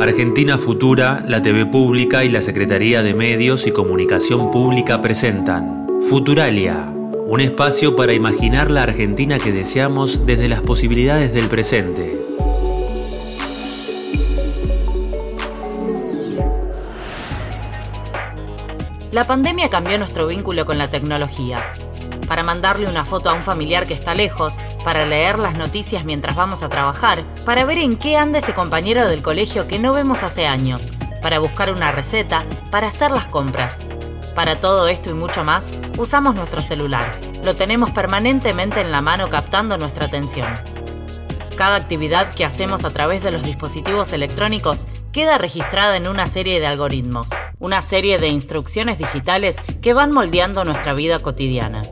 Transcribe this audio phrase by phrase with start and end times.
[0.00, 6.92] Argentina Futura, la TV Pública y la Secretaría de Medios y Comunicación Pública presentan Futuralia,
[7.28, 12.24] un espacio para imaginar la Argentina que deseamos desde las posibilidades del presente.
[19.12, 21.70] La pandemia cambió nuestro vínculo con la tecnología.
[22.26, 26.36] Para mandarle una foto a un familiar que está lejos, para leer las noticias mientras
[26.36, 30.22] vamos a trabajar, para ver en qué anda ese compañero del colegio que no vemos
[30.22, 33.86] hace años, para buscar una receta, para hacer las compras.
[34.34, 37.10] Para todo esto y mucho más, usamos nuestro celular.
[37.44, 40.48] Lo tenemos permanentemente en la mano captando nuestra atención.
[41.56, 46.58] Cada actividad que hacemos a través de los dispositivos electrónicos queda registrada en una serie
[46.58, 51.82] de algoritmos, una serie de instrucciones digitales que van moldeando nuestra vida cotidiana.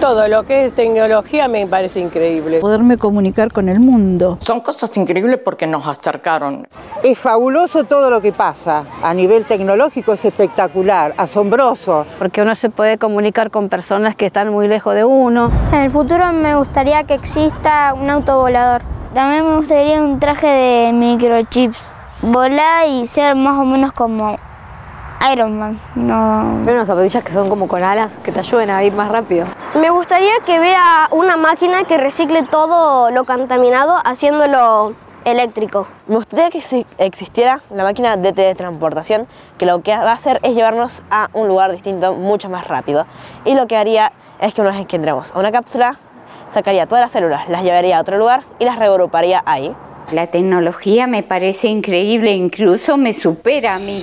[0.00, 2.60] Todo lo que es tecnología me parece increíble.
[2.60, 4.38] Poderme comunicar con el mundo.
[4.40, 6.66] Son cosas increíbles porque nos acercaron.
[7.02, 8.86] Es fabuloso todo lo que pasa.
[9.02, 12.06] A nivel tecnológico es espectacular, asombroso.
[12.18, 15.50] Porque uno se puede comunicar con personas que están muy lejos de uno.
[15.70, 18.80] En el futuro me gustaría que exista un autovolador.
[19.12, 21.92] También me gustaría un traje de microchips.
[22.22, 24.38] Volar y ser más o menos como
[25.32, 25.80] Iron Man.
[25.94, 26.60] No.
[26.64, 29.46] Pero unas zapatillas que son como con alas que te ayuden a ir más rápido.
[29.74, 35.86] Me gustaría que vea una máquina que recicle todo lo contaminado haciéndolo eléctrico.
[36.06, 40.54] Me gustaría que existiera la máquina de teletransportación que lo que va a hacer es
[40.54, 43.06] llevarnos a un lugar distinto mucho más rápido.
[43.44, 45.98] Y lo que haría es que una vez que entremos a una cápsula,
[46.48, 49.74] sacaría todas las células, las llevaría a otro lugar y las regruparía ahí.
[50.12, 54.02] La tecnología me parece increíble, incluso me supera a mí.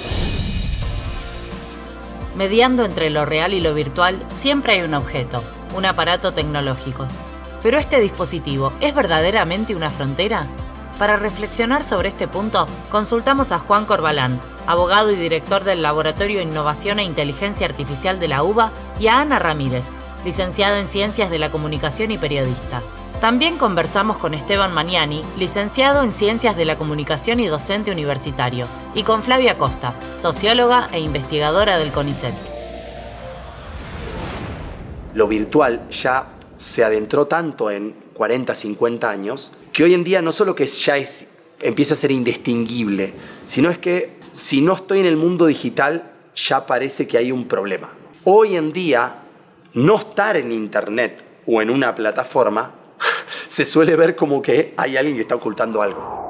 [2.37, 5.43] Mediando entre lo real y lo virtual, siempre hay un objeto,
[5.75, 7.07] un aparato tecnológico.
[7.63, 10.45] Pero este dispositivo, ¿es verdaderamente una frontera?
[10.99, 16.99] Para reflexionar sobre este punto, consultamos a Juan Corbalán, abogado y director del Laboratorio Innovación
[16.99, 19.93] e Inteligencia Artificial de la UBA, y a Ana Ramírez,
[20.23, 22.83] licenciada en Ciencias de la Comunicación y periodista.
[23.21, 29.01] También conversamos con Esteban Maniani, licenciado en Ciencias de la Comunicación y docente universitario, y
[29.01, 32.35] con Flavia Costa, socióloga e investigadora del CONICET.
[35.15, 36.27] Lo virtual ya
[36.57, 40.93] se adentró tanto en 40, 50 años, que hoy en día no solo que ya
[41.61, 46.67] empieza a ser indistinguible, sino es que si no estoy en el mundo digital, ya
[46.67, 47.89] parece que hay un problema.
[48.25, 49.23] Hoy en día,
[49.73, 52.73] no estar en Internet o en una plataforma
[53.47, 56.27] se suele ver como que hay alguien que está ocultando algo.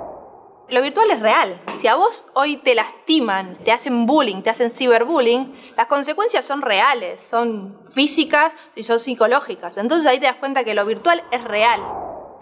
[0.70, 1.62] Lo virtual es real.
[1.78, 6.62] Si a vos hoy te lastiman, te hacen bullying, te hacen ciberbullying, las consecuencias son
[6.62, 9.78] reales, son físicas y son psicológicas.
[9.78, 11.82] Entonces ahí te das cuenta que lo virtual es real.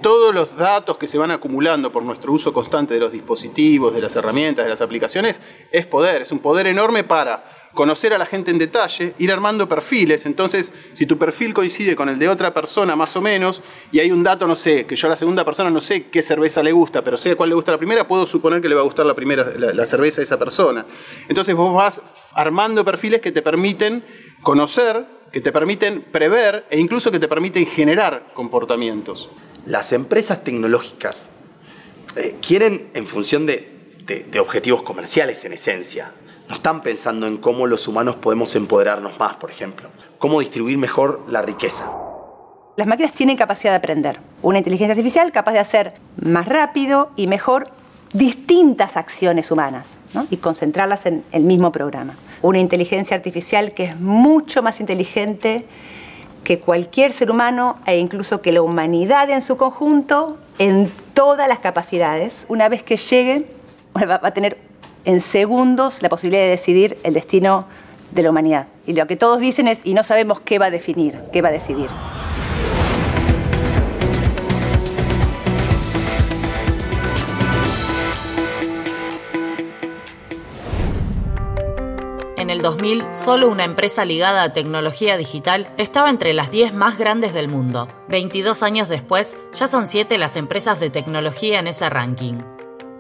[0.01, 4.01] Todos los datos que se van acumulando por nuestro uso constante de los dispositivos, de
[4.01, 5.41] las herramientas, de las aplicaciones,
[5.71, 7.43] es poder, es un poder enorme para
[7.75, 10.25] conocer a la gente en detalle, ir armando perfiles.
[10.25, 13.61] Entonces, si tu perfil coincide con el de otra persona más o menos,
[13.91, 16.23] y hay un dato, no sé, que yo a la segunda persona no sé qué
[16.23, 18.81] cerveza le gusta, pero sé cuál le gusta la primera, puedo suponer que le va
[18.81, 20.85] a gustar la, primera, la, cerveza a esa persona.
[21.27, 22.01] Entonces vos vas
[22.33, 24.03] armando perfiles que te permiten
[24.41, 29.29] conocer, que te permiten prever e incluso que te permiten generar comportamientos.
[29.65, 31.29] Las empresas tecnológicas
[32.15, 36.11] eh, quieren, en función de objetivos comerciales en esencia,
[36.47, 39.89] no están pensando en cómo los humanos podemos empoderarnos más, por ejemplo,
[40.19, 41.91] cómo distribuir mejor la riqueza.
[42.77, 44.19] Las máquinas tienen capacidad de aprender.
[44.41, 47.69] Una inteligencia artificial capaz de hacer más rápido y mejor
[48.13, 49.97] distintas acciones humanas
[50.29, 52.15] y concentrarlas en el mismo programa.
[52.41, 55.65] Una inteligencia artificial que es mucho más inteligente
[56.45, 61.59] que cualquier ser humano e incluso que la humanidad en su conjunto en todas las
[61.59, 62.45] capacidades.
[62.47, 63.49] Una vez que llegue,
[63.95, 64.57] va a tener
[65.03, 67.65] en segundos la posibilidad de decidir el destino
[68.11, 68.67] de la humanidad.
[68.85, 71.49] Y lo que todos dicen es, y no sabemos qué va a definir, qué va
[71.49, 71.89] a decidir.
[82.55, 87.33] El 2000, solo una empresa ligada a tecnología digital estaba entre las 10 más grandes
[87.33, 87.89] del mundo.
[88.07, 92.35] 22 años después, ya son 7 las empresas de tecnología en ese ranking.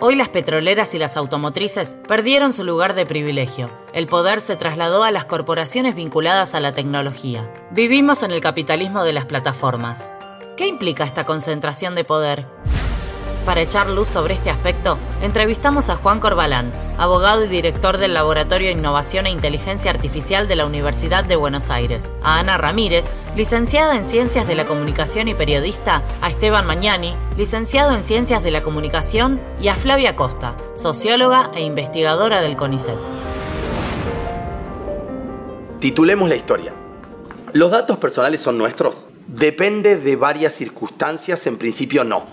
[0.01, 3.69] Hoy las petroleras y las automotrices perdieron su lugar de privilegio.
[3.93, 7.49] El poder se trasladó a las corporaciones vinculadas a la tecnología.
[7.71, 10.11] Vivimos en el capitalismo de las plataformas.
[10.57, 12.45] ¿Qué implica esta concentración de poder?
[13.45, 18.69] Para echar luz sobre este aspecto, entrevistamos a Juan Corbalán, abogado y director del Laboratorio
[18.69, 23.95] de Innovación e Inteligencia Artificial de la Universidad de Buenos Aires, a Ana Ramírez, licenciada
[23.95, 28.63] en Ciencias de la Comunicación y periodista, a Esteban Mañani, licenciado en Ciencias de la
[28.63, 32.97] Comunicación, y a Flavia Costa, socióloga e investigadora del CONICET.
[35.79, 36.73] Titulemos la historia.
[37.53, 39.05] ¿Los datos personales son nuestros?
[39.27, 42.25] Depende de varias circunstancias, en principio no.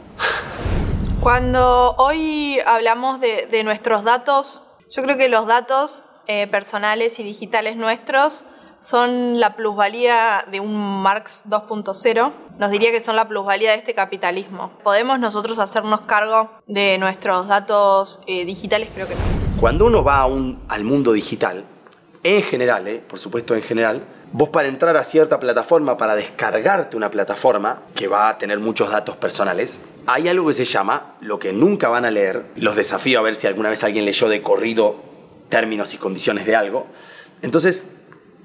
[1.22, 7.76] Cuando hoy hablamos de, nuestros datos, yo creo que los datos eh, personales y digitales
[7.76, 8.42] nuestros
[8.80, 12.32] son la plusvalía de un Marx 2.0.
[12.58, 14.72] Nos diría que son la plusvalía de este capitalismo.
[14.82, 18.88] ¿Podemos nosotros hacernos cargo de nuestros datos eh, digitales?
[18.92, 19.20] Creo que no.
[19.60, 21.64] Cuando uno va al mundo digital,
[22.24, 26.96] en general, eh, por supuesto en general, vos para entrar a cierta plataforma, para descargarte
[26.96, 31.38] una plataforma que va a tener muchos datos personales, hay algo que se llama, lo
[31.38, 34.42] que nunca van a leer, los desafío a ver si alguna vez alguien leyó de
[34.42, 34.96] corrido
[35.48, 36.86] términos y condiciones de algo.
[37.42, 37.90] Entonces,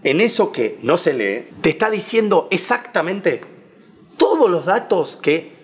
[0.03, 3.41] en eso que no se lee, te está diciendo exactamente
[4.17, 5.57] todos los datos que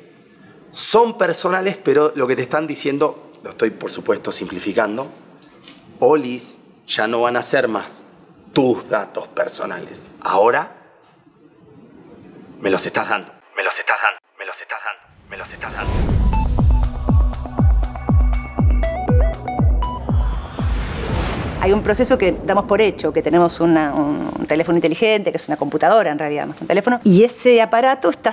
[0.72, 5.08] son personales, pero lo que te están diciendo, lo estoy por supuesto simplificando,
[6.00, 8.04] Olis ya no van a ser más
[8.54, 10.10] tus datos personales.
[10.22, 10.76] Ahora
[12.60, 14.20] me los estás dando, me los estás dando,
[15.34, 15.92] me los estás dando.
[21.60, 25.58] Hay un proceso que damos por hecho, que tenemos un teléfono inteligente, que es una
[25.58, 28.32] computadora en realidad, más que un teléfono, y ese aparato está,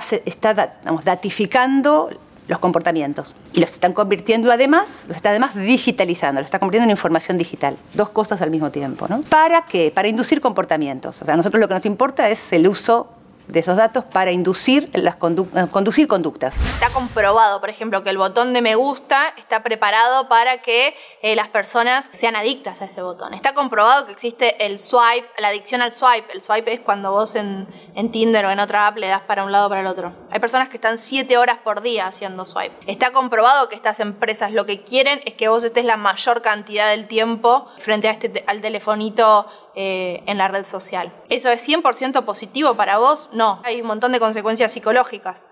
[1.03, 2.11] datificando
[2.47, 6.91] los comportamientos y los están convirtiendo además, los está además digitalizando, los está convirtiendo en
[6.91, 7.77] información digital.
[7.95, 9.21] Dos cosas al mismo tiempo, ¿no?
[9.21, 9.91] ¿Para qué?
[9.95, 11.19] Para inducir comportamientos.
[11.21, 13.07] O sea, a nosotros lo que nos importa es el uso
[13.51, 16.55] de esos datos para inducir las eh, conducir conductas.
[16.73, 21.35] Está comprobado, por ejemplo, que el botón de me gusta está preparado para que eh,
[21.35, 23.33] las personas sean adictas a ese botón.
[23.33, 26.31] Está comprobado que existe el swipe, la adicción al swipe.
[26.33, 29.43] El swipe es cuando vos en, en Tinder o en otra app le das para
[29.43, 30.13] un lado o para el otro.
[30.31, 32.75] Hay personas que están siete horas por día haciendo swipe.
[32.87, 36.89] Está comprobado que estas empresas lo que quieren es que vos estés la mayor cantidad
[36.89, 39.45] del tiempo frente a este, te- al telefonito
[39.75, 41.13] eh, en la red social.
[41.29, 43.29] ¿Eso es 100% positivo para vos?
[43.33, 43.61] No.
[43.63, 45.45] Hay un montón de consecuencias psicológicas.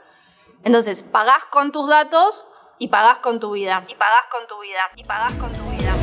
[0.64, 2.48] Entonces, pagás con tus datos
[2.80, 3.86] y pagás con tu vida.
[3.88, 4.82] Y pagás con tu vida.
[4.96, 5.94] Y pagás con tu vida.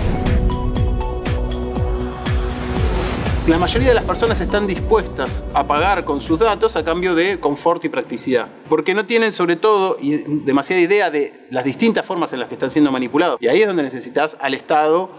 [3.46, 7.38] La mayoría de las personas están dispuestas a pagar con sus datos a cambio de
[7.38, 12.40] confort y practicidad, porque no tienen sobre todo demasiada idea de las distintas formas en
[12.40, 13.38] las que están siendo manipulados.
[13.40, 15.10] Y ahí es donde necesitas al Estado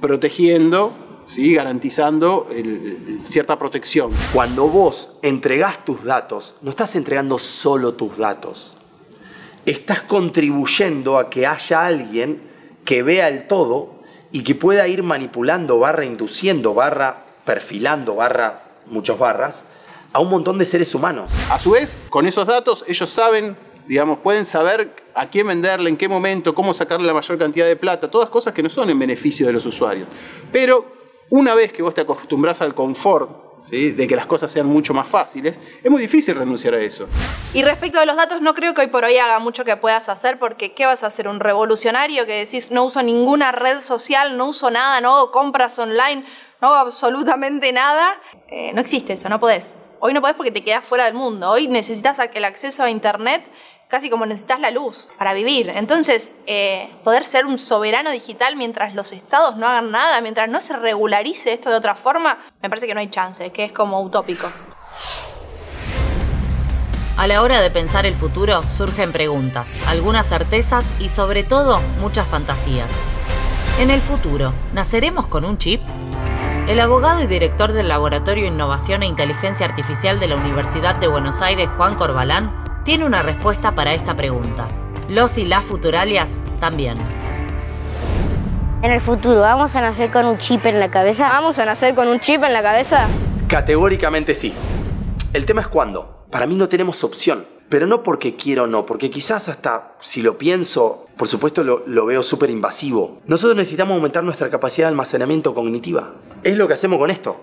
[0.00, 0.92] protegiendo,
[1.26, 1.52] ¿sí?
[1.54, 2.66] garantizando el-
[3.08, 4.10] el- cierta protección.
[4.32, 8.76] Cuando vos entregás tus datos, no estás entregando solo tus datos.
[9.66, 12.40] Estás contribuyendo a que haya alguien
[12.84, 13.96] que vea el todo
[14.30, 19.64] y que pueda ir manipulando, barra induciendo, barra perfilando, barra muchos barras,
[20.12, 21.32] a un montón de seres humanos.
[21.50, 23.56] A su vez, con esos datos ellos saben,
[23.88, 27.76] digamos, pueden saber a quién venderle, en qué momento, cómo sacarle la mayor cantidad de
[27.76, 30.06] plata, todas cosas que no son en beneficio de los usuarios.
[30.52, 30.95] Pero
[31.30, 33.90] una vez que vos te acostumbras al confort, ¿sí?
[33.90, 37.08] de que las cosas sean mucho más fáciles, es muy difícil renunciar a eso.
[37.54, 40.08] Y respecto de los datos, no creo que hoy por hoy haga mucho que puedas
[40.08, 41.28] hacer, porque ¿qué vas a hacer?
[41.28, 45.78] ¿Un revolucionario que decís no uso ninguna red social, no uso nada, no hago compras
[45.78, 46.24] online,
[46.60, 48.20] no hago absolutamente nada?
[48.48, 49.76] Eh, no existe eso, no podés.
[49.98, 51.50] Hoy no podés porque te quedás fuera del mundo.
[51.50, 53.42] Hoy necesitas el acceso a Internet
[53.88, 55.70] casi como necesitas la luz para vivir.
[55.74, 60.60] Entonces, eh, poder ser un soberano digital mientras los estados no hagan nada, mientras no
[60.60, 64.00] se regularice esto de otra forma, me parece que no hay chance, que es como
[64.00, 64.50] utópico.
[67.16, 72.28] A la hora de pensar el futuro surgen preguntas, algunas certezas y sobre todo muchas
[72.28, 72.90] fantasías.
[73.78, 75.80] En el futuro, ¿naceremos con un chip?
[76.66, 81.40] El abogado y director del Laboratorio Innovación e Inteligencia Artificial de la Universidad de Buenos
[81.40, 84.68] Aires, Juan Corbalán, tiene una respuesta para esta pregunta.
[85.08, 86.96] Los y las futuralias también.
[88.80, 91.28] En el futuro, ¿vamos a nacer con un chip en la cabeza?
[91.28, 93.08] ¿Vamos a nacer con un chip en la cabeza?
[93.48, 94.54] Categóricamente sí.
[95.32, 96.26] El tema es cuándo.
[96.30, 97.44] Para mí no tenemos opción.
[97.68, 101.82] Pero no porque quiero o no, porque quizás hasta si lo pienso, por supuesto lo,
[101.88, 103.18] lo veo súper invasivo.
[103.26, 106.14] Nosotros necesitamos aumentar nuestra capacidad de almacenamiento cognitiva.
[106.44, 107.42] Es lo que hacemos con esto.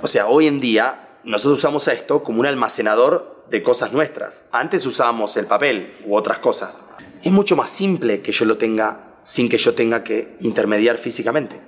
[0.00, 4.46] O sea, hoy en día nosotros usamos esto como un almacenador de cosas nuestras.
[4.52, 6.84] Antes usábamos el papel u otras cosas.
[7.22, 11.60] Es mucho más simple que yo lo tenga sin que yo tenga que intermediar físicamente.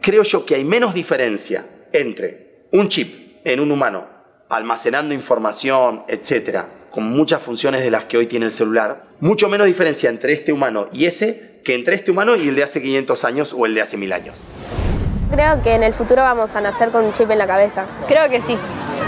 [0.00, 4.14] Creo yo que hay menos diferencia entre un chip en un humano
[4.48, 9.66] almacenando información, etcétera, con muchas funciones de las que hoy tiene el celular, mucho menos
[9.66, 13.24] diferencia entre este humano y ese que entre este humano y el de hace 500
[13.24, 14.42] años o el de hace 1000 años.
[15.30, 17.86] Creo que en el futuro vamos a nacer con un chip en la cabeza.
[18.06, 18.56] Creo que sí,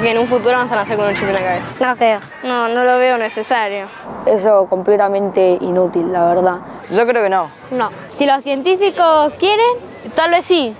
[0.03, 1.67] que en un futuro vamos a nacer con un chip en la cabeza.
[1.81, 2.21] No creo.
[2.43, 3.87] No, no lo veo necesario.
[4.27, 6.57] Eso completamente inútil, la verdad.
[6.91, 7.51] Yo creo que no.
[7.71, 7.91] No.
[8.11, 9.67] Si los científicos quieren,
[10.15, 10.75] tal vez sí.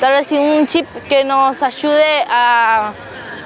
[0.00, 2.92] Tal vez sí un chip que nos ayude a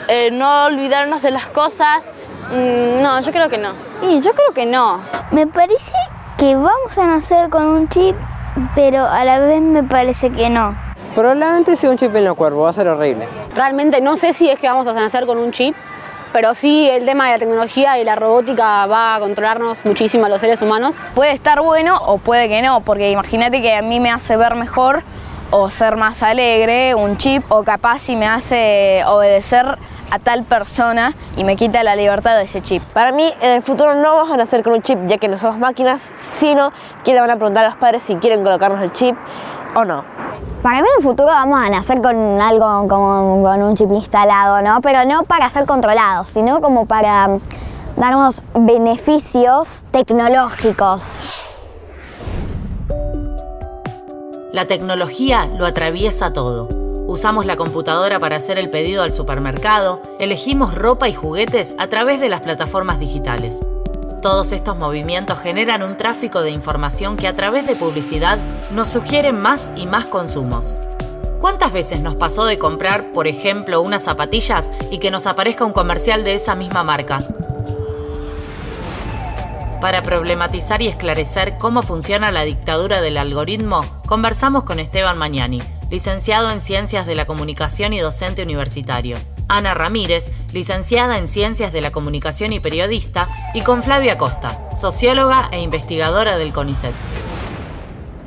[0.08, 2.12] eh, no olvidarnos de las cosas.
[2.50, 3.70] Mm, no, yo creo que no.
[4.02, 5.00] Y yo creo que no.
[5.30, 5.92] Me parece
[6.38, 8.16] que vamos a nacer con un chip,
[8.74, 10.85] pero a la vez me parece que no.
[11.16, 13.26] Probablemente sea un chip en el cuerpo, va a ser horrible.
[13.54, 15.74] Realmente no sé si es que vamos a nacer con un chip,
[16.30, 20.28] pero sí el tema de la tecnología y la robótica va a controlarnos muchísimo a
[20.28, 20.94] los seres humanos.
[21.14, 24.56] Puede estar bueno o puede que no, porque imagínate que a mí me hace ver
[24.56, 25.04] mejor
[25.50, 29.78] o ser más alegre un chip, o capaz si me hace obedecer
[30.10, 32.82] a tal persona y me quita la libertad de ese chip.
[32.92, 35.38] Para mí, en el futuro no vamos a nacer con un chip, ya que no
[35.38, 38.92] somos máquinas, sino que le van a preguntar a los padres si quieren colocarnos el
[38.92, 39.16] chip
[39.74, 40.04] o no.
[40.66, 44.62] Para mí en el futuro vamos a nacer con algo como con un chip instalado,
[44.62, 44.80] ¿no?
[44.80, 47.38] Pero no para ser controlados, sino como para
[47.96, 51.02] darnos beneficios tecnológicos.
[54.50, 56.68] La tecnología lo atraviesa todo.
[57.06, 62.20] Usamos la computadora para hacer el pedido al supermercado, elegimos ropa y juguetes a través
[62.20, 63.64] de las plataformas digitales.
[64.26, 68.38] Todos estos movimientos generan un tráfico de información que a través de publicidad
[68.72, 70.76] nos sugieren más y más consumos.
[71.40, 75.72] ¿Cuántas veces nos pasó de comprar, por ejemplo, unas zapatillas y que nos aparezca un
[75.72, 77.18] comercial de esa misma marca?
[79.80, 86.50] Para problematizar y esclarecer cómo funciona la dictadura del algoritmo, conversamos con Esteban Mañani, licenciado
[86.50, 89.18] en Ciencias de la Comunicación y docente universitario.
[89.48, 95.48] Ana Ramírez, licenciada en Ciencias de la Comunicación y periodista, y con Flavia Costa, socióloga
[95.52, 96.92] e investigadora del CONICET.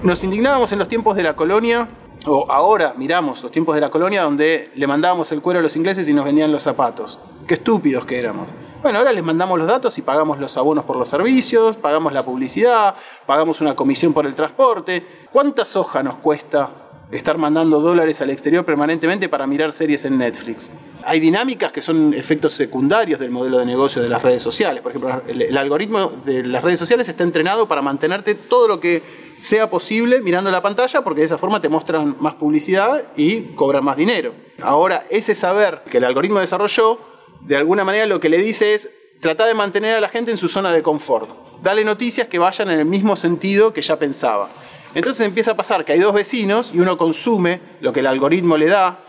[0.03, 1.89] Nos indignábamos en los tiempos de la colonia,
[2.25, 5.75] o ahora miramos los tiempos de la colonia donde le mandábamos el cuero a los
[5.75, 7.19] ingleses y nos vendían los zapatos.
[7.47, 8.47] Qué estúpidos que éramos.
[8.81, 12.23] Bueno, ahora les mandamos los datos y pagamos los abonos por los servicios, pagamos la
[12.23, 12.95] publicidad,
[13.25, 15.05] pagamos una comisión por el transporte.
[15.33, 16.69] ¿Cuánta soja nos cuesta
[17.11, 20.71] estar mandando dólares al exterior permanentemente para mirar series en Netflix?
[21.09, 24.83] Hay dinámicas que son efectos secundarios del modelo de negocio de las redes sociales.
[24.83, 29.01] Por ejemplo, el, algoritmo de las redes sociales está entrenado para mantenerte todo lo que
[29.41, 33.83] sea posible mirando la pantalla porque de esa forma te muestran más publicidad y cobran
[33.83, 34.35] más dinero.
[34.61, 36.99] Ahora, ese saber que el algoritmo desarrolló
[37.41, 40.37] de alguna manera lo que le dice es tratar de mantener a la gente en
[40.37, 41.31] su zona de confort.
[41.63, 44.47] Dale noticias que vayan en el mismo sentido que ya pensaba.
[44.93, 48.57] Entonces empieza a pasar que hay dos vecinos y uno consume lo que el algoritmo
[48.57, 48.99] le da,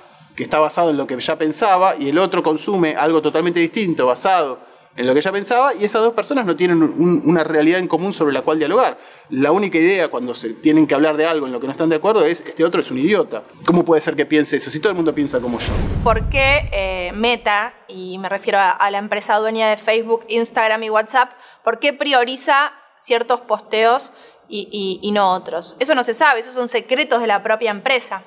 [0.41, 4.07] que está basado en lo que ya pensaba, y el otro consume algo totalmente distinto,
[4.07, 4.59] basado
[4.97, 7.87] en lo que ya pensaba, y esas dos personas no tienen un, una realidad en
[7.87, 8.97] común sobre la cual dialogar.
[9.29, 11.91] La única idea cuando se tienen que hablar de algo en lo que no están
[11.91, 13.43] de acuerdo es, este otro es un idiota.
[13.67, 15.75] ¿Cómo puede ser que piense eso si todo el mundo piensa como yo?
[16.03, 20.89] ¿Por qué eh, Meta, y me refiero a, la empresa dueña de Facebook, Instagram y
[20.89, 21.33] WhatsApp,
[21.63, 24.15] por qué prioriza ciertos posteos
[24.49, 25.77] y, y no otros?
[25.81, 28.23] Eso no se sabe, esos son secretos de la propia empresa.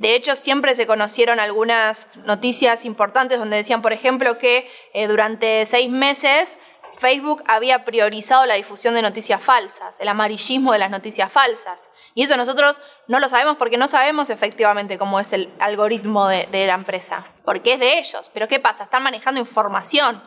[0.00, 5.66] De hecho, siempre se conocieron algunas noticias importantes donde decían, por ejemplo, que eh, durante
[5.66, 6.58] seis meses
[6.96, 11.90] Facebook había priorizado la difusión de noticias falsas, el amarillismo de las noticias falsas.
[12.14, 16.46] Y eso nosotros no lo sabemos porque no sabemos efectivamente cómo es el algoritmo de,
[16.46, 18.30] de la empresa, porque es de ellos.
[18.32, 18.84] Pero ¿qué pasa?
[18.84, 20.22] Están manejando información.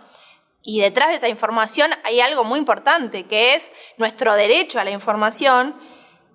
[0.62, 4.92] Y detrás de esa información hay algo muy importante, que es nuestro derecho a la
[4.92, 5.74] información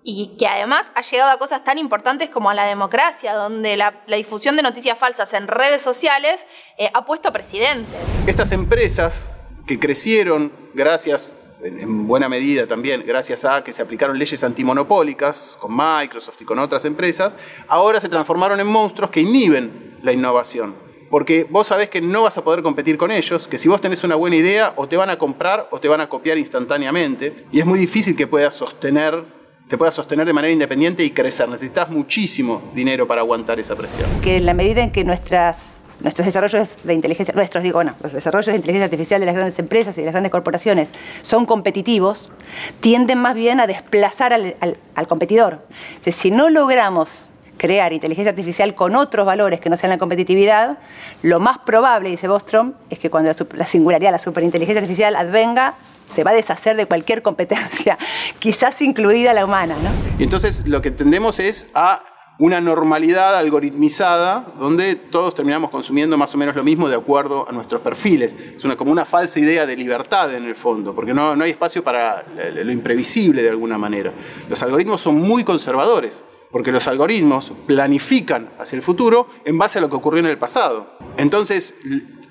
[0.03, 3.93] y que además ha llegado a cosas tan importantes como a la democracia, donde la,
[4.07, 6.45] difusión de noticias falsas en redes sociales
[6.77, 7.99] eh, ha puesto a presidentes.
[8.25, 9.31] Estas empresas
[9.67, 15.57] que crecieron gracias, en, en, buena medida también, gracias a que se aplicaron leyes antimonopólicas
[15.59, 17.35] con Microsoft y con otras empresas,
[17.67, 20.75] ahora se transformaron en monstruos que inhiben la innovación.
[21.09, 24.03] Porque vos sabés que no vas a poder competir con ellos, que si vos tenés
[24.03, 27.59] una buena idea, o te van a comprar o te van a copiar instantáneamente, y
[27.59, 29.38] es muy difícil que puedas sostener
[29.69, 31.47] te puedas sostener de manera independiente y crecer.
[31.47, 34.09] Necesitas muchísimo dinero para aguantar esa presión.
[34.21, 38.55] Que en la medida en que nuestros desarrollos de inteligencia, nuestros digo, los desarrollos de
[38.55, 40.89] inteligencia artificial de las grandes empresas y de las grandes corporaciones
[41.21, 42.31] son competitivos,
[42.79, 45.67] tienden más bien a desplazar al, competidor.
[46.03, 50.79] Si no logramos crear inteligencia artificial con otros valores que no sean la competitividad,
[51.21, 55.75] lo más probable, dice Bostrom, es que cuando la, la singularidad, la superinteligencia artificial advenga,
[56.09, 57.97] se va a deshacer de cualquier competencia,
[58.39, 59.75] quizás incluida la humana.
[59.81, 59.89] ¿no?
[60.19, 62.03] Entonces lo que tendemos es a
[62.39, 67.51] una normalidad algoritmizada donde todos terminamos consumiendo más o menos lo mismo de acuerdo a
[67.51, 68.33] nuestros perfiles.
[68.55, 71.51] Es una, como una falsa idea de libertad en el fondo, porque no, no hay
[71.51, 74.13] espacio para lo imprevisible de alguna manera.
[74.47, 79.81] Los algoritmos son muy conservadores, porque los algoritmos planifican hacia el futuro en base a
[79.81, 80.97] lo que ocurrió en el pasado.
[81.17, 81.75] Entonces,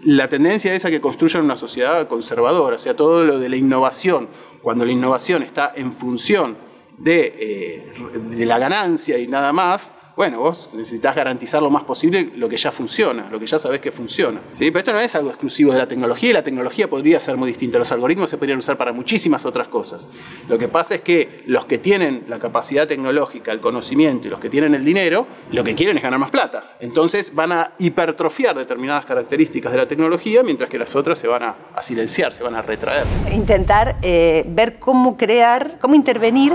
[0.02, 3.56] la tendencia es a que construyan una sociedad conservadora, o sea, todo lo de la
[3.56, 4.28] innovación,
[4.62, 6.56] cuando la innovación está en función
[6.98, 12.32] de, eh, de la ganancia y nada más, bueno, vos necesitas garantizar lo más posible
[12.34, 14.40] lo que ya funciona, lo que ya sabés que funciona.
[14.58, 17.46] Pero esto no es algo exclusivo de la tecnología y la tecnología podría ser muy
[17.46, 17.78] distinta.
[17.78, 20.08] Los algoritmos se podrían usar para muchísimas otras cosas.
[20.48, 24.40] Lo que pasa es que los que tienen la capacidad tecnológica, el conocimiento y los
[24.40, 26.74] que tienen el dinero, lo que quieren es ganar más plata.
[26.80, 31.44] Entonces van a hipertrofiar determinadas características de la tecnología, mientras que las otras se van
[31.44, 33.04] a, silenciar, se van a retraer.
[33.32, 36.54] Intentar eh, ver cómo crear, cómo intervenir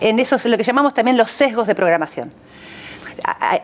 [0.00, 2.30] en esos, lo que llamamos también los sesgos de programación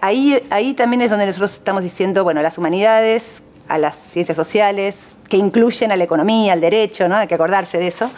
[0.00, 5.18] ahí, ahí también es donde nosotros estamos diciendo, bueno, las humanidades, a las ciencias sociales,
[5.28, 7.16] que incluyen a la economía, al derecho, ¿no?
[7.16, 8.11] hay que acordarse de eso,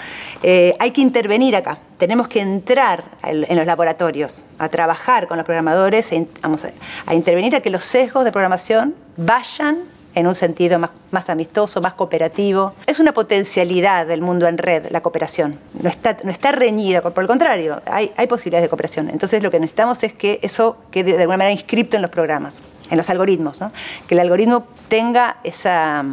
[0.43, 1.79] eh, hay que intervenir acá.
[1.97, 6.11] Tenemos que entrar en los laboratorios, a trabajar con los programadores,
[6.43, 6.67] vamos
[7.07, 9.79] a intervenir a que los sesgos de programación vayan
[10.19, 12.75] en un sentido más, amistoso, más cooperativo.
[12.87, 15.61] Es una potencialidad del mundo en red, la cooperación.
[15.81, 19.11] No está, reñida, por, el contrario, hay, hay posibilidades de cooperación.
[19.11, 22.55] Entonces lo que necesitamos es que eso quede de alguna manera inscripto en los programas,
[22.91, 23.61] en los algoritmos,
[24.09, 26.05] que el algoritmo tenga esa...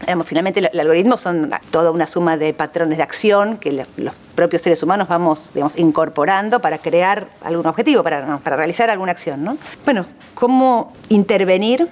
[0.00, 4.62] Digamos, finalmente el, algoritmo son toda una suma de patrones de acción que los propios
[4.62, 9.42] seres humanos vamos digamos, incorporando para crear algún objetivo, para, para realizar alguna acción.
[9.42, 9.58] ¿no?
[9.84, 11.90] Bueno, ¿cómo intervenir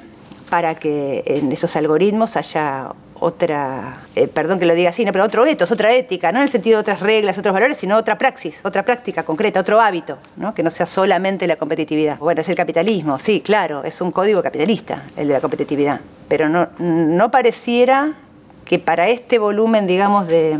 [0.50, 5.46] para que en esos algoritmos haya otra, eh, perdón que lo diga así, pero otro
[5.46, 8.60] etos, otra ética, no en el sentido de otras reglas, otros valores, sino otra praxis,
[8.62, 10.54] otra práctica concreta, otro hábito, ¿no?
[10.54, 12.18] que no sea solamente la competitividad.
[12.18, 16.48] Bueno, es el capitalismo, sí, claro, es un código capitalista el de la competitividad, pero
[16.48, 18.14] no, no pareciera
[18.64, 20.58] que para este volumen, digamos, de,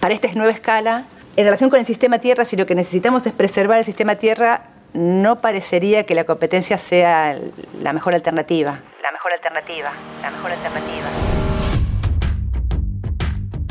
[0.00, 1.06] para esta nueva escala,
[1.36, 4.64] en relación con el sistema Tierra, si lo que necesitamos es preservar el sistema Tierra,
[4.92, 7.38] no parecería que la competencia sea
[7.82, 8.80] la mejor alternativa.
[9.02, 9.92] La mejor alternativa,
[10.22, 11.06] la mejor alternativa.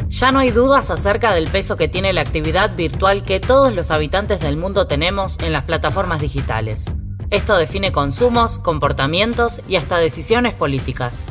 [0.10, 3.92] Ya no hay dudas acerca del peso que tiene la actividad virtual que todos los
[3.92, 6.92] habitantes del mundo tenemos en las plataformas digitales.
[7.30, 11.28] Esto define consumos, comportamientos y hasta decisiones políticas.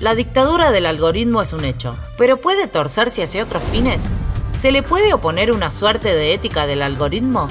[0.00, 4.02] La dictadura del algoritmo es un hecho, pero ¿puede torcerse hacia otros fines?
[4.52, 7.48] ¿Se le puede oponer una suerte de ética del algoritmo?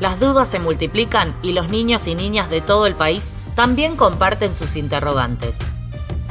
[0.00, 4.52] Las dudas se multiplican y los niños y niñas de todo el país también comparten
[4.52, 5.60] sus interrogantes.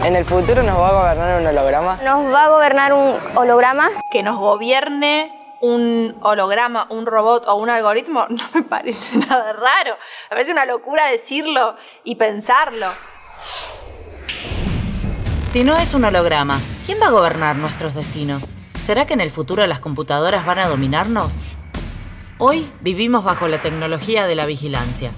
[0.04, 2.00] ¿En el futuro nos va a gobernar un holograma?
[2.04, 3.90] ¿Nos va a gobernar un holograma?
[4.12, 9.98] Que nos gobierne un holograma, un robot o un algoritmo no me parece nada raro.
[10.30, 12.88] Me parece una locura decirlo y pensarlo.
[15.44, 18.54] Si no es un holograma, ¿quién va a gobernar nuestros destinos?
[18.80, 21.46] ¿Será que en el futuro las computadoras van a dominarnos?
[22.38, 25.12] Hoy vivimos bajo la tecnología de la vigilancia.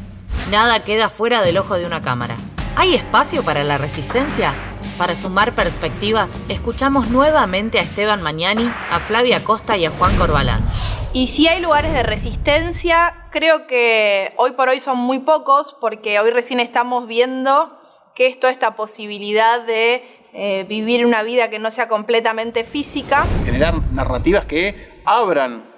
[0.51, 2.38] Nada queda fuera del ojo de una cámara.
[2.75, 4.53] ¿Hay espacio para la resistencia?
[4.99, 10.63] Para sumar perspectivas, escuchamos nuevamente a Esteban Mañani, a Flavia Costa y a Juan Corbalán.
[11.12, 16.19] Y si hay lugares de resistencia, creo que hoy por hoy son muy pocos, porque
[16.19, 17.80] hoy recién estamos viendo
[18.13, 20.03] que esto, esta posibilidad de
[20.34, 23.25] eh, vivir una vida que no sea completamente física.
[23.43, 25.77] Generar narrativas que abran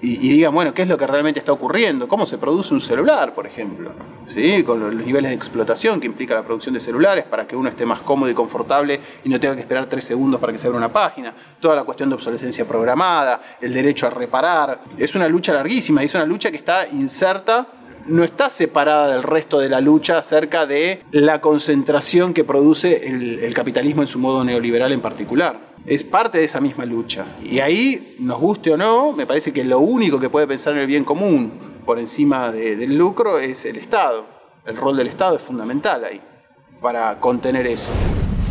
[0.00, 2.06] y, digan, bueno, ¿qué es lo que realmente está ocurriendo?
[2.06, 3.92] ¿Cómo se produce un celular, por ejemplo?
[4.26, 4.62] ¿Sí?
[4.62, 7.84] Con los niveles de explotación que implica la producción de celulares para que uno esté
[7.84, 10.78] más cómodo y confortable y no tenga que esperar tres segundos para que se abra
[10.78, 11.34] una página.
[11.60, 14.82] Toda la cuestión de obsolescencia programada, el derecho a reparar.
[14.96, 17.66] Es una lucha larguísima y es una lucha que está inserta
[18.06, 23.52] no está separada del resto de la lucha acerca de la concentración que produce el
[23.52, 27.26] capitalismo en su modo neoliberal en particular es parte de esa misma lucha.
[27.42, 30.80] Y ahí, nos guste o no, me parece que lo único que puede pensar en
[30.80, 31.52] el bien común
[31.86, 34.26] por encima del lucro es el Estado.
[34.66, 36.20] El rol del Estado es fundamental ahí
[36.82, 37.92] para contener eso.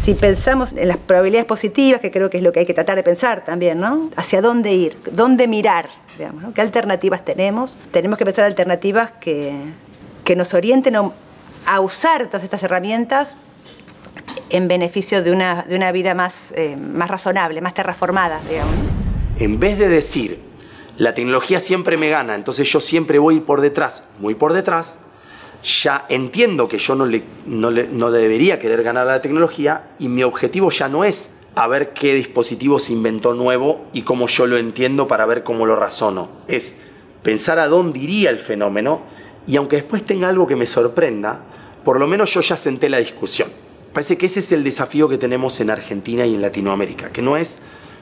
[0.01, 2.95] Si pensamos en las probabilidades positivas, que creo que es lo que hay que tratar
[2.95, 4.09] de pensar también, ¿no?
[4.15, 7.77] Hacia dónde ir, dónde mirar, digamos, ¿Qué alternativas tenemos?
[7.91, 9.55] Tenemos que pensar alternativas que,
[10.23, 13.37] que nos orienten a usar todas estas herramientas
[14.49, 18.73] en beneficio de una, de una vida más, eh, más razonable, más terraformada, digamos.
[19.39, 20.39] En vez de decir,
[20.97, 24.99] la tecnología siempre me gana, entonces yo siempre voy por detrás, muy por detrás,
[25.63, 29.89] ya entiendo que yo no, le, no, le, no debería querer ganar a la tecnología
[29.99, 34.27] y mi objetivo ya no es a ver qué dispositivo se inventó nuevo y cómo
[34.27, 36.29] yo lo entiendo para ver cómo lo razono.
[36.47, 36.77] Es
[37.23, 39.01] pensar a dónde iría el fenómeno
[39.47, 41.41] y aunque después tenga algo que me sorprenda,
[41.83, 43.49] por lo menos yo ya senté la discusión.
[43.97, 47.35] Parece que ese es el desafío que tenemos en Argentina y en Latinoamérica, que no
[47.35, 47.57] es,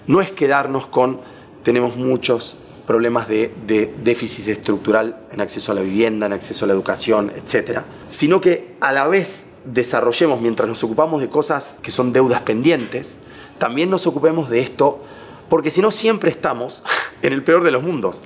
[0.07, 1.21] no es quedarnos con
[1.63, 6.67] tenemos muchos problemas de, de, déficit estructural en acceso a la vivienda, en acceso a
[6.67, 7.79] la educación, etc.
[8.07, 13.19] Sino que a la vez desarrollemos, mientras nos ocupamos de cosas que son deudas pendientes,
[13.57, 15.01] también nos ocupemos de esto,
[15.47, 16.83] porque si no siempre estamos
[17.21, 18.25] en el peor de los mundos.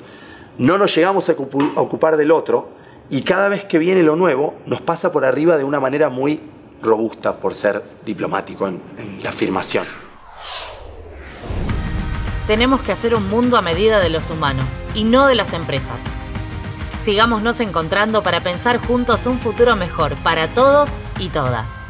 [0.57, 2.69] No nos llegamos a ocupar del otro
[3.11, 6.41] y cada vez que viene lo nuevo nos pasa por arriba de una manera muy
[6.81, 9.85] robusta, por ser diplomático en, en la afirmación.
[12.47, 16.01] Tenemos que hacer un mundo a medida de los humanos y no de las empresas.
[16.99, 21.81] Sigámonos encontrando para pensar juntos un futuro mejor para todos y todas.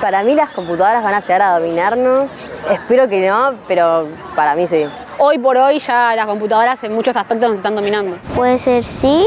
[0.00, 2.50] Para mí las computadoras van a llegar a dominarnos.
[2.70, 4.86] Espero que no, pero para mí sí.
[5.18, 8.18] Hoy por hoy ya las computadoras en muchos aspectos nos están dominando.
[8.34, 9.26] Puede ser sí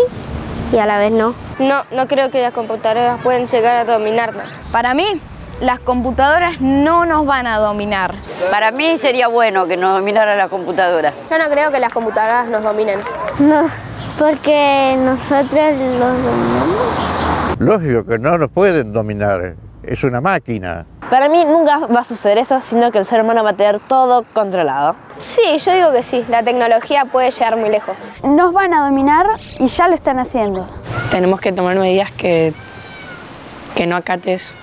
[0.74, 1.36] y a la vez no.
[1.60, 4.50] No, no creo que las computadoras puedan llegar a dominarnos.
[4.72, 5.22] Para mí,
[5.62, 8.16] las computadoras no nos van a dominar.
[8.50, 11.14] Para mí sería bueno que nos dominara la computadora.
[11.30, 13.00] Yo no creo que las computadoras nos dominen.
[13.40, 13.70] No,
[14.18, 17.60] porque nosotros los dominamos.
[17.60, 20.86] Lógico que no nos pueden dominar, es una máquina.
[21.10, 23.80] Para mí nunca va a suceder eso, sino que el ser humano va a tener
[23.80, 24.96] todo controlado.
[25.19, 27.98] Sí, yo digo que sí, la tecnología puede llegar muy lejos.
[28.24, 29.28] Nos van a dominar
[29.60, 30.67] y ya lo están haciendo.
[31.12, 32.54] Tenemos que tomar medidas que,
[33.76, 34.56] que no acates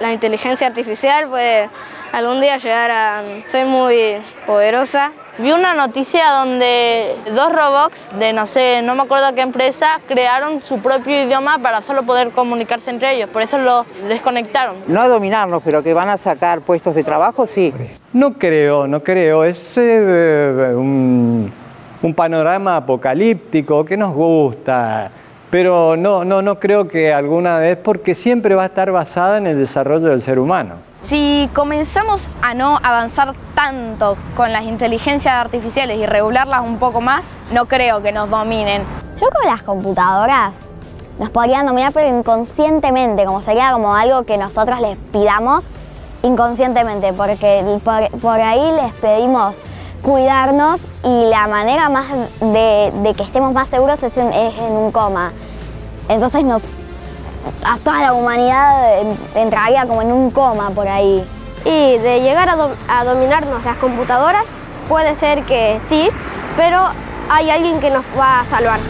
[0.00, 1.68] la inteligencia artificial puede
[2.12, 5.12] algún día llegar a ser muy poderosa.
[5.36, 10.62] Vi una noticia donde dos robots de no sé, no me acuerdo qué empresa, crearon
[10.62, 14.76] su propio idioma para solo poder comunicarse entre ellos, por eso lo desconectaron.
[14.86, 17.74] No a dominarnos, pero que van a sacar puestos de trabajo, sí.
[18.12, 19.42] No creo, no creo.
[19.42, 21.52] Es eh, un,
[22.00, 25.10] un panorama apocalíptico que nos gusta
[25.54, 29.46] pero no, no, no creo que alguna vez, porque siempre va a estar basada en
[29.46, 30.74] el desarrollo del ser humano.
[31.00, 37.38] Si comenzamos a no avanzar tanto con las inteligencias artificiales y regularlas un poco más,
[37.52, 38.82] no creo que nos dominen.
[39.20, 40.70] Yo con las computadoras
[41.20, 45.68] nos podrían dominar, pero inconscientemente, como sería como algo que nosotros les pidamos
[46.24, 47.62] inconscientemente, porque
[48.20, 49.54] por, ahí les pedimos
[50.02, 52.06] cuidarnos y la manera más
[52.40, 55.32] de, que estemos más seguros es es en un coma.
[56.08, 56.62] Entonces nos,
[57.64, 59.02] a toda la humanidad
[59.34, 61.24] entraría como en un coma por ahí.
[61.64, 62.56] Y de llegar a,
[62.88, 64.44] a dominarnos las computadoras,
[64.88, 66.08] puede ser que sí,
[66.56, 66.80] pero
[67.30, 68.80] hay alguien que nos va a salvar.